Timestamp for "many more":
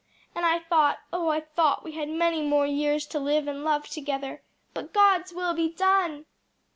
2.09-2.65